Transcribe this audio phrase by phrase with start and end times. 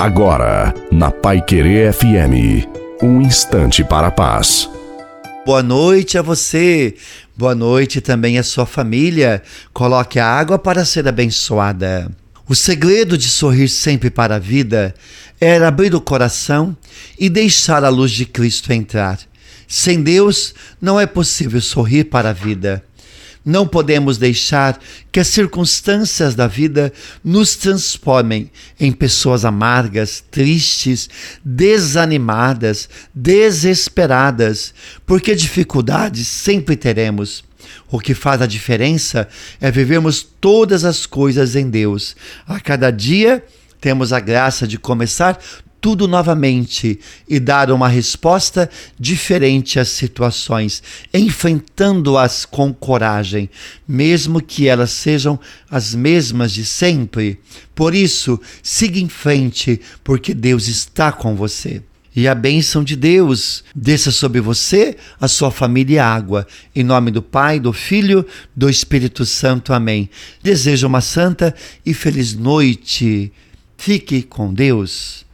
[0.00, 2.66] Agora, na Pai Querer FM,
[3.02, 4.66] um instante para a paz.
[5.44, 6.94] Boa noite a você.
[7.36, 9.42] Boa noite também à sua família.
[9.74, 12.10] Coloque a água para ser abençoada.
[12.48, 14.94] O segredo de sorrir sempre para a vida
[15.38, 16.74] era abrir o coração
[17.18, 19.18] e deixar a luz de Cristo entrar.
[19.68, 22.82] Sem Deus, não é possível sorrir para a vida.
[23.44, 24.78] Não podemos deixar
[25.10, 26.92] que as circunstâncias da vida
[27.24, 31.08] nos transformem em pessoas amargas, tristes,
[31.44, 34.74] desanimadas, desesperadas,
[35.06, 37.42] porque dificuldades sempre teremos.
[37.90, 39.28] O que faz a diferença
[39.60, 42.16] é vivermos todas as coisas em Deus.
[42.46, 43.42] A cada dia
[43.80, 45.38] temos a graça de começar
[45.80, 53.48] tudo novamente e dar uma resposta diferente às situações, enfrentando-as com coragem,
[53.88, 55.40] mesmo que elas sejam
[55.70, 57.40] as mesmas de sempre.
[57.74, 61.82] Por isso, siga em frente, porque Deus está com você.
[62.14, 66.46] E a bênção de Deus desça sobre você, a sua família e água.
[66.74, 69.72] Em nome do Pai, do Filho, do Espírito Santo.
[69.72, 70.10] Amém.
[70.42, 71.54] Desejo uma santa
[71.86, 73.32] e feliz noite.
[73.76, 75.24] Fique com Deus.